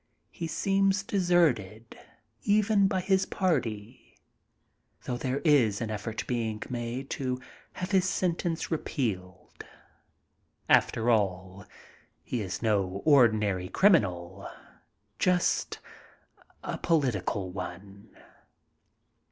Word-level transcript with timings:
He 0.31 0.47
seems 0.47 1.03
deserted 1.03 1.95
even 2.41 2.87
by 2.87 3.01
his 3.01 3.27
party, 3.27 4.17
though 5.03 5.15
there 5.15 5.41
is 5.45 5.79
an 5.79 5.91
effort 5.91 6.25
being 6.25 6.63
made 6.71 7.07
to 7.11 7.39
have 7.73 7.91
his 7.91 8.09
sentence 8.09 8.71
repealed. 8.71 9.63
After 10.67 11.11
all, 11.11 11.67
he 12.23 12.41
is 12.41 12.63
no 12.63 13.03
ordinary 13.05 13.69
criminal. 13.69 14.49
Just 15.19 15.77
a 16.63 16.79
political 16.79 17.51
one. 17.51 18.09